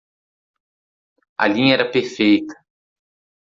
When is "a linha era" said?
1.43-1.91